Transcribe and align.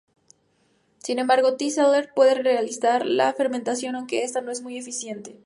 Sin 0.97 1.19
embargo, 1.19 1.57
"T. 1.57 1.69
celer" 1.69 2.09
puede 2.15 2.33
realizar 2.33 3.05
la 3.05 3.31
fermentación, 3.33 3.95
aunque 3.95 4.23
esta 4.23 4.41
no 4.41 4.51
es 4.51 4.61
muy 4.63 4.79
eficiente. 4.79 5.39